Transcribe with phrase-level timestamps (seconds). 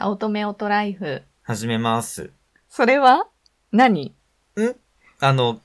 [0.00, 1.22] 早乙女オトライフ。
[1.42, 2.30] 始めます。
[2.68, 3.26] それは？
[3.72, 4.14] 何？
[4.56, 4.76] ん？
[5.18, 5.60] あの、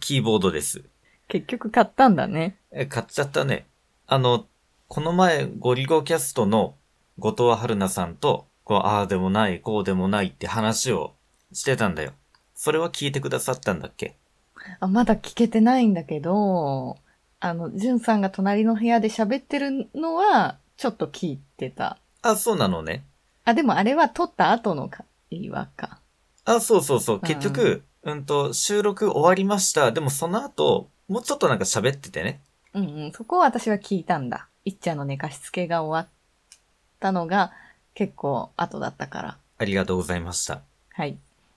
[0.00, 0.84] キーボードです。
[1.28, 2.56] 結局買ったんだね。
[2.72, 3.66] え、買っちゃったね。
[4.06, 4.46] あの、
[4.88, 6.76] この前、ゴリゴキャストの
[7.18, 11.12] 後藤春菜さんと、こう、ああでもない、こうでもないって話を
[11.52, 12.12] してたんだよ。
[12.54, 14.16] それは聞いてくださったんだっけ？
[14.80, 16.96] あ、まだ聞けてないんだけど、
[17.38, 21.98] あの、じゅんさんが隣の部屋で喋ってるのは、ちょっと聞いてた。
[22.22, 23.04] あ、そうなのね。
[23.44, 25.98] あ、でもあれは撮った後の会話か。
[26.44, 27.20] あ、そうそうそう。
[27.20, 29.92] 結局、うんと、収録終わりました。
[29.92, 32.40] でもその後、もうちょっとなんか喋っててね。
[32.74, 34.48] うんうん、そこを私は聞いたんだ。
[34.64, 36.12] いっちゃんの寝かしつけが終わっ
[37.00, 37.52] たのが
[37.94, 39.38] 結構後だったから。
[39.58, 40.62] ありがとうございました。
[40.92, 41.16] はい。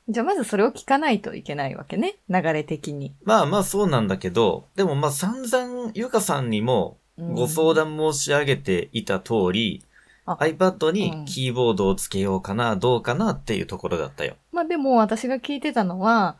[0.09, 2.16] じゃあまずそれを聞かないといけないわけね。
[2.30, 3.14] 流れ的に。
[3.23, 9.87] まあまあそうなんだけど、でもまあ散々ゆかさんにもうんご相談申し上げていた通り、あ
[10.36, 14.36] iPad うんにキーボードをつけようかな、どうかなっていうところだったよ。
[14.52, 16.36] まあでも私が聞いてたのは、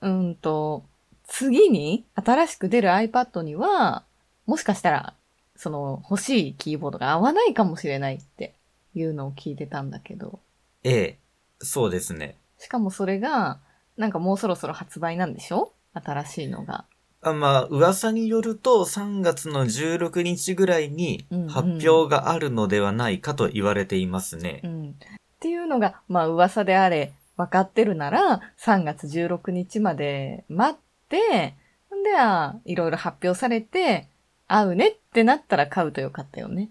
[0.00, 0.84] うんと、
[1.26, 4.02] 次に新しく出る iPad には、
[4.46, 5.14] もしかしたら、
[5.54, 8.54] その欲しいキーボードが合わないかもしれないって
[8.94, 10.40] いうのを聞いてたんだけど、
[10.82, 11.18] ええ、
[11.60, 12.36] そうですね。
[12.58, 13.58] しかもそれが、
[13.96, 15.72] なんかもうそろそろ発売なんでしょ？
[15.92, 16.84] 新しいのが。
[17.22, 24.60] あまあ、噂によると3月の16日ぐらいにうんうん発表があるのではないかと言われていますね。
[24.64, 24.90] うん。
[24.90, 24.94] っ
[25.38, 31.54] ていうのが、まあ噂であれ、分かってるなら、3月16日まで待って、
[31.94, 34.08] んで、あいろいろ発表されて、
[34.48, 36.70] 合うねってなったら買うとよかったよね。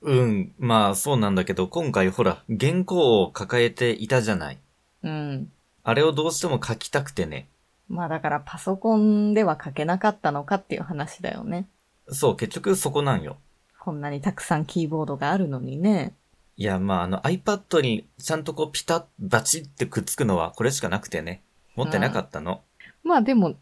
[0.00, 4.58] うん、まあそうなんだけど、今回ほら、原稿を抱えていたじゃない。
[5.02, 5.52] うん。
[5.82, 7.48] あれをどうしても書きたくてね。
[7.88, 11.66] まあだからパソコンでは書けなかったのかっていう話だよね。
[12.08, 13.36] そう、結局そこなんよ。
[13.78, 16.14] こんなにたくさんキーボードがあるのにね。
[16.56, 21.42] いや、まあ、あの iPad にちゃんとこうピタッ、バチってくっつくのはこれしかなくてね。
[21.76, 22.62] 持ってなかったの。
[23.04, 23.54] まあでも、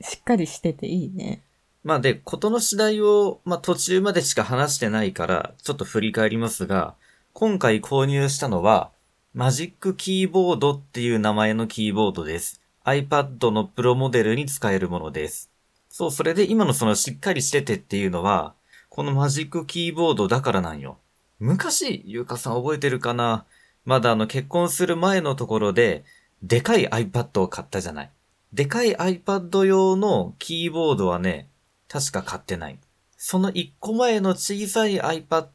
[0.00, 1.42] しっかりしてていいね。
[1.82, 6.94] まあで、ことの次第を、まあ途中までしか話してないから、ちょっと振り返りますが、
[7.32, 8.90] 今回購入したのは、
[9.34, 12.61] マジックキーボードっていう名前のキーボードです。
[12.84, 15.50] iPad のプロモデルに使えるものです。
[15.88, 18.54] そう、それで今のそのしっかりしててっていうのは、
[18.88, 20.98] このマジックキーボードだからなんよ。
[21.38, 23.44] 昔、ゆうかさん覚えてるかな？
[23.84, 26.04] まだあの結婚する前のところで、
[26.42, 28.10] でかい iPad を買ったじゃない。
[28.52, 31.48] でかい iPad 用のキーボードはね、
[31.88, 32.78] 確か買ってない。
[33.16, 35.48] その一個前の小さい iPad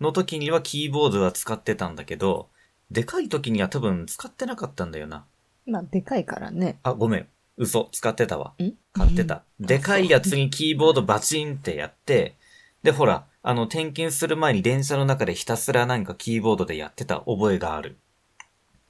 [0.00, 2.48] の時にはキーボードは使ってたんだけど、
[2.90, 5.24] でかい時には多分使ってなかったんだよな。
[5.70, 6.78] まあでかいからね。
[6.82, 7.28] あ、ごめん。
[7.56, 7.88] 嘘。
[7.92, 8.54] 使ってたわ。
[8.62, 8.72] ん？
[8.92, 9.44] 買ってた。
[9.60, 12.34] うんでかいやつにキーボードバチンってやって、
[12.82, 17.98] で、ほら、あの、転勤する前に電車の中でひたすらなんかキーボードでやってた覚えがある。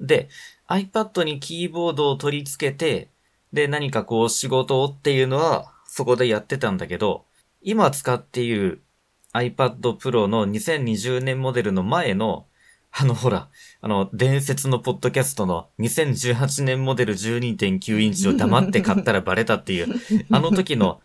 [0.01, 0.29] で、
[0.69, 3.09] iPad にキーボードを取り付けて、
[3.53, 7.25] で、何かこう仕事をっていうのは、そこでやってたんだけど、
[7.63, 8.83] 今使っている
[9.35, 12.47] iPad Pro の2020年モデルの前の、
[12.93, 13.49] あのほら、
[13.81, 19.95] あの、伝説のポッドキャストの2018年モデル12.9インチを黙って買ったらバレたっていう、
[20.31, 21.01] あの時の、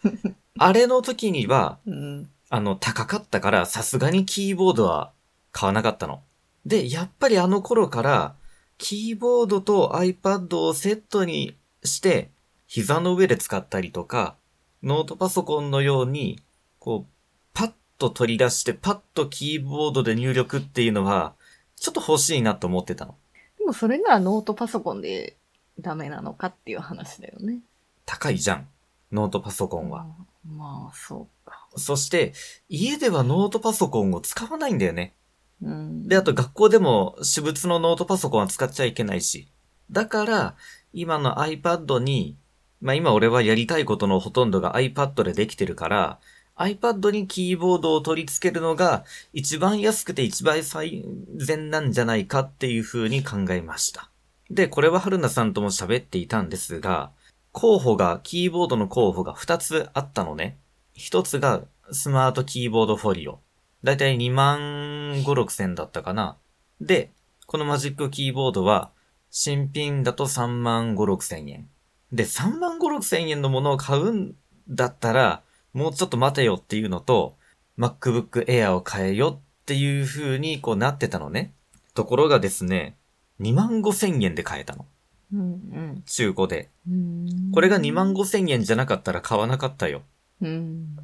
[0.57, 2.29] あれの時には、うん。
[2.49, 5.11] あの、高かったから、さすがにキーボードは
[5.51, 6.23] 買わなかったの。
[6.65, 8.35] で、やっぱりあの頃から、
[8.77, 12.31] キーボードと iPad をセットにして、
[12.67, 14.35] 膝の上で使ったりとか、
[14.83, 16.39] ノートパソコンのように、
[16.79, 17.11] こう、
[17.53, 21.35] パッと取り出して、パッとキーボードで入力っていうのは、
[21.75, 23.15] ちょっと欲しいなと思ってたの。
[23.57, 25.37] でもそれならノートパソコンで
[25.79, 27.59] ダメなのかっていう話だよね。
[28.05, 28.67] 高いじゃん。
[29.11, 30.05] ノートパソコンは。
[30.47, 30.57] うん。
[30.57, 31.67] まあ、そうか。
[31.75, 32.33] そして、
[32.69, 35.13] 家ではノートパソコンを使わないんだよね。
[35.61, 36.07] うん。
[36.07, 39.47] で、あと学校でも私物のノートパソコンは使っちゃいけないし。
[39.91, 40.55] だから、
[40.93, 42.37] 今の iPad に、
[42.81, 46.19] まあ今俺はやりたいことのほとんどが iPad でできてるから、
[46.57, 51.03] iPad にキーボードを取り付けるのが一番安くて一番最
[51.35, 54.09] 善なんじゃないかっていう風に考えました。
[54.49, 57.11] で、これは春菜さんとも喋っていたんですが、
[57.51, 60.57] 候補が、キーボードの候補が2つあったのね。
[60.97, 63.39] 1つがスマートキーボードフォリオ。
[63.83, 66.37] だいたい2万5、6千だったかな。
[66.81, 67.11] で、
[67.45, 68.91] このマジックキーボードは、
[69.31, 71.69] 新品だと3万5、6千円。
[72.11, 74.35] で、3万5、6千円のものを買うん
[74.67, 75.41] だったら、
[75.75, 77.35] もうちょっと待てよっていうのと、
[77.77, 81.51] MacBook Air を買えよっていう風にこうなってたのね。
[81.93, 82.95] ところがですね、
[83.41, 84.85] 2万5千円で買えたの。
[85.33, 86.69] うん中古で。
[86.89, 87.27] うん。
[87.27, 90.01] うんこれが2万5千円じゃなかったら買わなかったよ。
[90.41, 90.95] うん。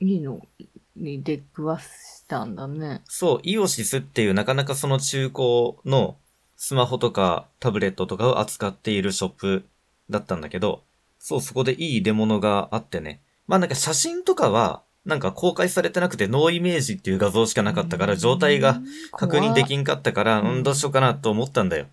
[0.00, 0.40] いいの
[0.96, 3.02] に出くわしたんだね。
[3.04, 6.16] そう、イオシスっていうなかなかその中古の
[6.56, 9.68] スマホとかタブレットとかを扱っているショップ
[10.10, 10.82] だったんだけど、
[11.20, 13.20] そう、そこでいい出物があってね。
[13.46, 18.80] まあなんか写真とかは、なんか公開されてなくてノーイメージっていう画像しかなかったから状態が
[19.12, 21.86] 確認できんかったから、うん、どうしようかなと思ったんだよ。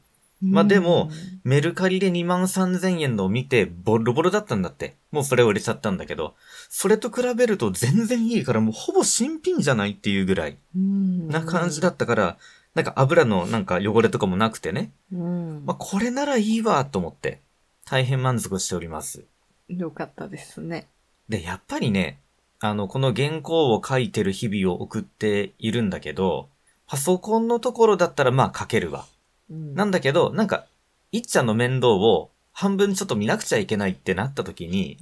[0.44, 1.10] まあでも、
[1.46, 4.98] メルカリで2万3000円のを見て、ボロボロだったんだって。
[5.10, 6.36] もうそれを売れちゃったんだけど、
[6.70, 12.38] それと比べると全然いいからもうほぼ新品じゃないっていうぐらいうんな感じだったから、
[12.76, 14.92] なんか油のなんか汚れとかもなくてね。
[15.14, 15.64] うん。
[15.66, 17.40] まあこれならいいわと思って、
[17.86, 19.24] 大変満足しております。
[19.70, 20.90] よかったですね。
[21.30, 22.20] で、やっぱりね、
[22.60, 26.50] あの、この原稿を書いてる日々を送っているんだけど、
[26.88, 29.06] パソコンのところだったらまあ書けるわ。
[29.50, 30.66] うんなんだけど、なんか、
[31.12, 34.98] いっちゃんの面倒を半分ちょっと見なくちゃいけないってなった時に、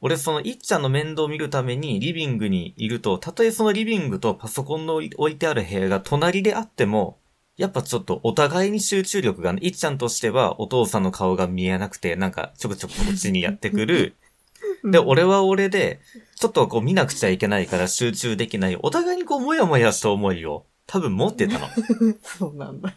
[0.00, 7.18] 俺そのいっちゃんの面倒を見るためにリビングにいると、たとえそのリビングとパソコンの置いてある部屋が隣であっても、
[7.56, 14.14] やっぱちょっとお互いに集中力がね、いっちゃんとしてはお父さんの顔が見えなくて、なんかちょくちょくこっちにやってくる。
[14.84, 16.00] で、俺は俺で、
[16.36, 18.76] ちょっとこう見なくちゃいけないから集中できない。
[18.80, 21.68] お互いにこうもやもやした思いを多分持ってたの。
[22.22, 22.94] そうなんだ。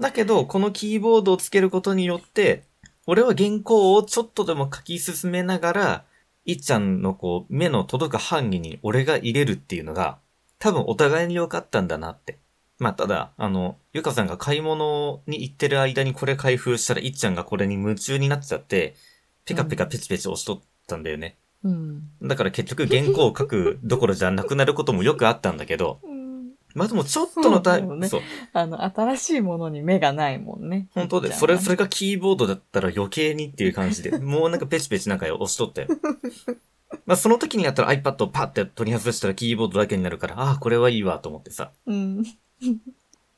[0.00, 2.64] だけど、このキーボードをつけることによって、
[3.06, 6.04] 俺は原稿をちょっとでも書き進めながら、
[6.44, 10.18] いっちゃんのこう、目の届く範囲に俺が入れるっていうのが、
[10.58, 12.38] 多分お互いに良かったんだなって。
[12.78, 18.94] まあ、ただ、あの、ゆかさんが買い物に行ってる間にこれ開封したら、いっちゃんがこれに夢中になっちゃって、
[19.44, 21.36] ペカペカペチペチ押しとったんだよね。
[21.64, 22.08] うん。
[22.22, 26.00] だから結局原稿を書く どころじゃなくなることもよくあったんだけど、
[26.74, 28.20] まあでもちょっとのタイそうだよねそう。
[28.52, 30.88] あの、新しいものに目がないもんね。
[30.94, 35.88] 本当で、それ、それがキーボードだったら余計にっていう感じで、 もうなんかペチペチなんか押しとったよ。
[37.04, 41.72] まあその時にやったら iPad をパッて取り外したらキーボードだけになるから、ああ、これはいいわと思ってさ。
[41.86, 42.22] うん。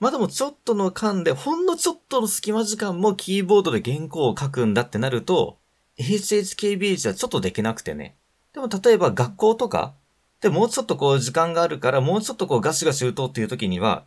[0.00, 5.58] まあでもちょっとの間で、ほんのちょっとの隙間時間もキーボードで原稿を書くんだってなると、
[5.98, 8.16] HHKB じゃちょっとできなくてね。
[8.52, 9.94] でも例えば学校とか、
[10.40, 14.04] でもうちょっとこう時間があるから、もうちょっとこうガシガシ打とうっていう時には、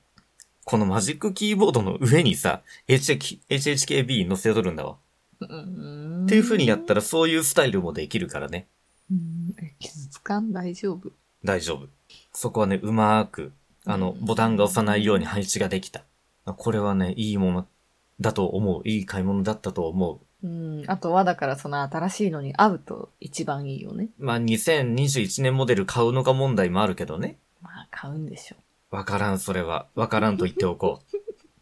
[0.65, 4.97] このマジックキーボードの上にさ、HH HHKB 載せとるんだわ。
[5.39, 8.67] うんっていう風にやったらそういうスタイルもできるからね。
[9.79, 10.51] 傷つかん？
[10.51, 11.11] 大丈夫。
[11.43, 11.87] 大丈夫。
[12.33, 13.53] そこはね、うまーく、
[13.85, 16.03] あの、ボタンが押さないように配置ができた。
[16.45, 17.67] これはね、いいもの
[18.19, 18.81] だと思う。
[18.87, 20.19] いい買い物だったと思う。
[20.43, 20.83] うん。
[20.87, 24.09] あとはだからその新しいのに合うと一番いいよね。
[24.17, 27.37] まあ、2021年モデル買うのか問題もあるけどね。
[27.61, 28.55] まあ買うんでしょ。
[28.89, 29.87] わからん、それは。
[29.95, 31.01] わからんと言っておこ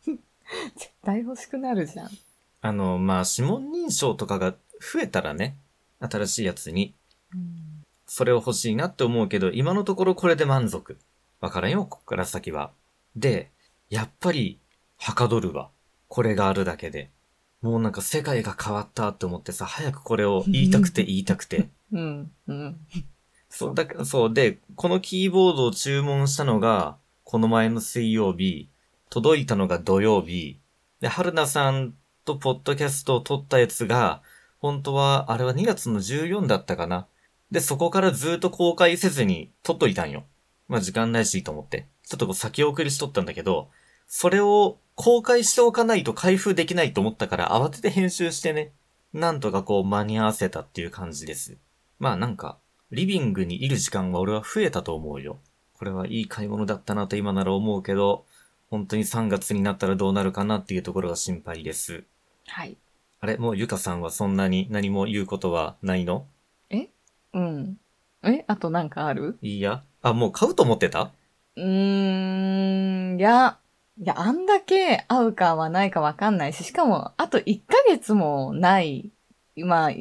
[0.05, 0.11] う。
[0.75, 2.09] 絶対欲しくなるじゃん。
[2.61, 5.57] あの、まあ、指紋認証とかが増えたらね、
[5.99, 6.93] 新しいやつに、
[7.33, 7.83] うん。
[8.05, 10.97] それを欲しいなって思うけど、今のところこれで満足。
[11.41, 12.71] わからんよ、こっから先は。
[13.15, 13.51] で、
[13.89, 14.59] やっぱり、
[14.97, 15.69] はかどるわ。
[16.07, 17.11] これがあるだけで。
[17.65, 21.69] もうなんか世界が変わったって思ってさ、早くこれを言いたくて言いたくて。
[21.91, 22.31] うん。
[22.45, 22.77] うん。
[23.49, 28.69] そう、だから、そう、で、このキーボードを注文したのが、この前の水曜日、
[29.09, 30.59] 届いたのが土曜日、
[31.01, 34.21] で、春菜さんとポッドキャストを撮ったやつが、
[34.59, 37.07] 本当は、あれは2月の14だったかな。
[37.49, 40.25] で、そこからずっと公開せずに撮っといたんよ。
[40.67, 41.87] まあ、時間ないしと思って。
[42.05, 43.69] ちょっとこう先送りしとったんだけど、
[44.05, 48.71] それを公開しておかないと開封できないと思ったから慌てて編集してね、
[49.13, 51.57] なんとかこう間に合わせたっていう感じです。
[51.99, 52.57] まあなんか、
[52.91, 55.37] リビングにいる時間は俺は増えたと思うよ。
[55.77, 58.25] これはいい買い物だったなと今なら思うけど、
[58.69, 62.03] 本当に3月になったらどうなるかなっていうところが心配です。
[62.47, 62.77] はい。
[63.19, 63.37] あれ？
[63.37, 66.25] もうゆかさんはそんなに何も言うことはないの？
[67.33, 67.77] うん。
[68.23, 68.45] え？
[68.47, 69.37] あとなんかある？
[69.41, 69.83] いいや。
[70.01, 71.11] あ、もう買うと思ってた？
[71.57, 73.57] うーん、いや、
[73.97, 79.11] いや、あんだけ合うかはないかわかんないし、しかも、あと1ヶ月もない、
[79.57, 79.91] まあ、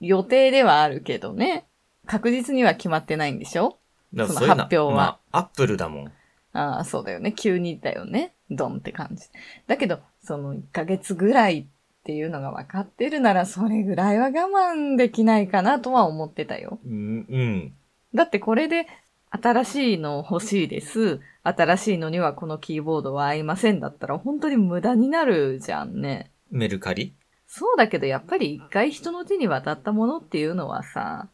[0.00, 1.66] 予定ではあるけどね。
[2.06, 3.76] 確実には決まってないんでしょ？
[4.16, 6.12] その発表はまあ、アップルだもん。
[6.54, 7.32] ああ、そうだよね。
[7.32, 8.32] 急にだよね。
[8.50, 9.26] ドンって感じ。
[9.66, 11.66] だけど、その1ヶ月ぐらいっ
[12.04, 16.78] ていうのが分かってるなら、それぐらいは我慢できないかなとは思ってたよ。
[16.86, 17.74] うん、うん。
[18.14, 18.86] だってこれで、
[19.30, 21.20] 新しいの欲しいです。
[21.42, 26.30] 新しいのにはこのキーボードは合いませんだったら本当に無駄になるじゃんね。
[26.50, 27.12] メルカリ？
[27.46, 31.28] そうだけどやっぱり一回人の手に渡ったものっていうのはさ、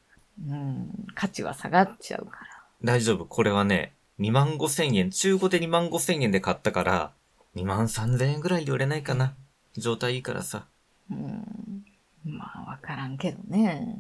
[0.48, 2.46] うん、価値は下がっちゃうから。
[2.82, 3.24] 大丈夫。
[3.24, 7.12] これはね、2万5千円、中古で2万5千円で買ったから、
[7.56, 9.34] 2万3千円ぐらいで売れないかな。
[9.76, 10.66] 状態いいからさ。
[11.10, 11.84] うん、
[12.24, 13.98] まあわからんけどね。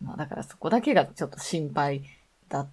[0.00, 2.02] まあだからそこだけがちょっと心配
[2.48, 2.70] だった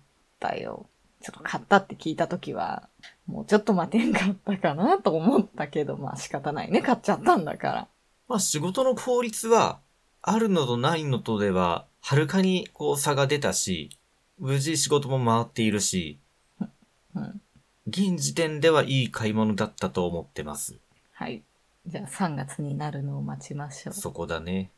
[0.56, 0.88] よ。
[1.22, 2.88] ちょっと買ったって聞いたときは、
[3.28, 6.82] もうちょっと待てんかったかなと思ったけど、まあ仕方ないね。
[6.82, 7.88] 買っちゃったんだから。
[8.28, 9.80] まあ仕事の効率は、
[10.22, 13.90] あるのとないのとでは、はるかにこう差が出たし、
[14.38, 16.20] 無事仕事も回っているし、
[17.16, 17.42] うん。
[17.88, 20.78] 現時点ではいい買い物だったと思ってます。
[21.12, 21.44] はい。
[21.86, 23.94] じゃあ3月になるのを待ちましょう。
[23.94, 24.72] そこだね。